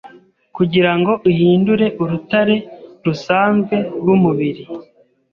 [0.55, 2.55] kugirango uhindure urutare
[3.05, 4.63] rusanzwe rwumubiri